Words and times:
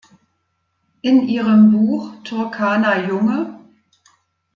In 1.03 1.27
ihrem 1.29 1.69
Buch 1.71 2.11
"Turkana-Junge. 2.23 3.59